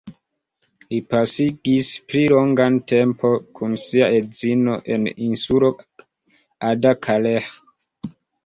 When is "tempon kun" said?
2.93-3.77